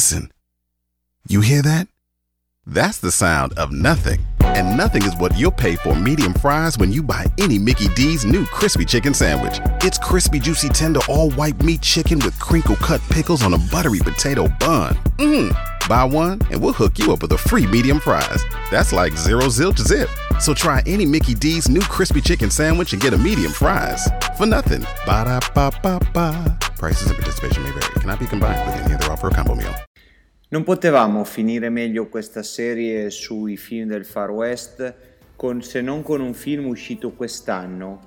[0.00, 0.32] Listen.
[1.28, 1.86] You hear that?
[2.64, 4.26] That's the sound of nothing.
[4.40, 8.24] And nothing is what you'll pay for medium fries when you buy any Mickey D's
[8.24, 9.60] new crispy chicken sandwich.
[9.84, 13.98] It's crispy, juicy, tender, all white meat chicken with crinkle cut pickles on a buttery
[13.98, 14.94] potato bun.
[15.18, 15.54] Mmm.
[15.86, 18.42] Buy one and we'll hook you up with a free medium fries.
[18.70, 20.08] That's like zero zilch zip.
[20.40, 24.08] So try any Mickey D's new crispy chicken sandwich and get a medium fries
[24.38, 24.80] for nothing.
[25.04, 26.58] Ba da ba ba ba.
[26.78, 28.00] Prices and participation may vary.
[28.00, 29.74] Cannot be combined with any other offer or combo meal.
[30.52, 34.94] Non potevamo finire meglio questa serie sui film del Far West
[35.36, 38.00] con, se non con un film uscito quest'anno,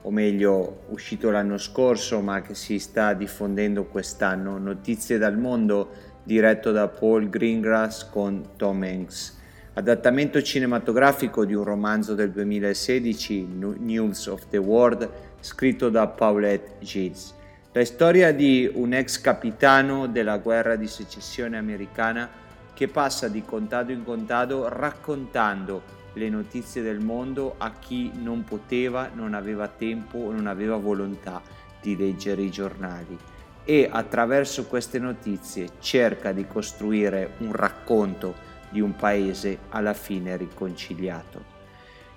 [0.00, 5.90] o meglio uscito l'anno scorso ma che si sta diffondendo quest'anno, Notizie dal mondo
[6.22, 9.38] diretto da Paul Greengrass con Tom Hanks.
[9.74, 13.46] Adattamento cinematografico di un romanzo del 2016,
[13.80, 17.34] News of the World, scritto da Paulette Gilles.
[17.74, 22.28] La storia di un ex capitano della guerra di secessione americana
[22.74, 29.08] che passa di contado in contado raccontando le notizie del mondo a chi non poteva,
[29.14, 31.40] non aveva tempo o non aveva volontà
[31.80, 33.16] di leggere i giornali
[33.64, 38.34] e attraverso queste notizie cerca di costruire un racconto
[38.68, 41.42] di un paese alla fine riconciliato.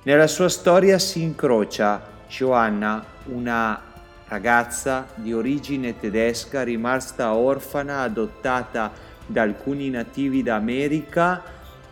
[0.04, 3.94] Nella sua storia si incrocia Joanna, una
[4.28, 8.92] ragazza di origine tedesca rimasta orfana, adottata
[9.26, 11.44] da alcuni nativi d'America,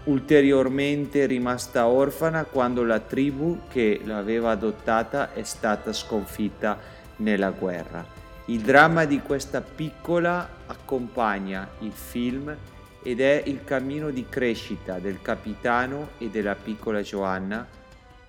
[0.05, 6.77] ulteriormente rimasta orfana quando la tribù che l'aveva adottata è stata sconfitta
[7.17, 8.05] nella guerra.
[8.47, 12.53] Il dramma di questa piccola accompagna il film
[13.01, 17.65] ed è il cammino di crescita del capitano e della piccola Giovanna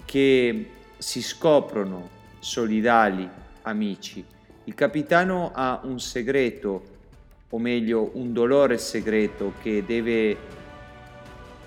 [0.05, 3.29] che si scoprono solidali
[3.65, 4.25] amici.
[4.65, 6.83] Il capitano ha un segreto,
[7.51, 10.37] o meglio un dolore segreto che deve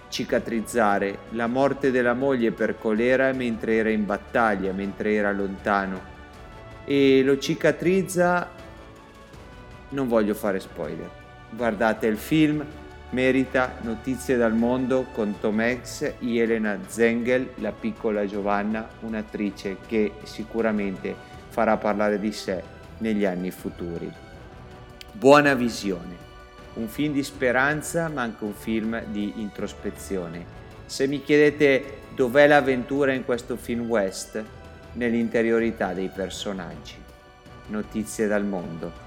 [0.09, 6.15] cicatrizzare, la morte della moglie per colera mentre era in battaglia, mentre era lontano.
[6.85, 8.49] E lo cicatrizza,
[9.89, 11.09] non voglio fare spoiler.
[11.51, 12.65] Guardate il film,
[13.11, 21.35] merita Notizie dal mondo con Tom Hanks, Elena Zengel, la piccola Giovanna, un'attrice che sicuramente
[21.49, 22.63] farà parlare di sé
[22.99, 24.11] negli anni futuri.
[25.11, 26.15] Buona visione,
[26.75, 30.45] un film di speranza ma anche un film di introspezione.
[30.85, 34.43] Se mi chiedete dov'è l'avventura in questo film west,
[34.93, 36.95] nell'interiorità dei personaggi.
[37.67, 39.06] Notizie dal mondo.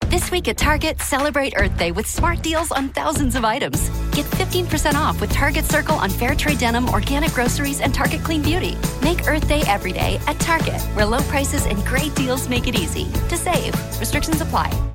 [0.11, 3.87] This week at Target, celebrate Earth Day with smart deals on thousands of items.
[4.11, 8.41] Get 15% off with Target Circle on fair trade denim, organic groceries, and Target Clean
[8.41, 8.75] Beauty.
[9.01, 12.75] Make Earth Day every day at Target, where low prices and great deals make it
[12.75, 13.73] easy to save.
[14.01, 14.90] Restrictions apply.